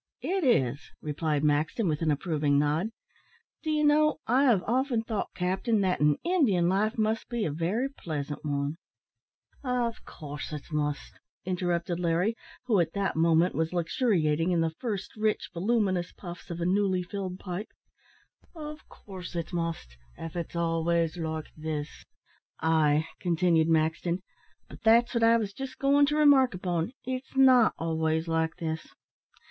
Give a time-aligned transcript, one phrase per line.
[0.23, 2.87] "It is," replied Maxton, with an approving nod.
[3.61, 7.51] "Do you know, I have often thought, captain, that an Indian life must be a
[7.51, 8.77] very pleasant one"
[9.63, 12.35] "Av coorse it must," interrupted Larry,
[12.65, 17.03] who at that moment was luxuriating in the first rich, voluminous puffs of a newly
[17.03, 17.69] filled pipe
[18.55, 22.05] "av coorse it must, if it's always like this."
[22.59, 24.23] "Ay," continued Maxton,
[24.67, 28.87] "but that's what I was just going to remark upon it's not always like this.